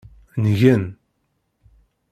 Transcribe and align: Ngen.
Ngen. 0.47 0.83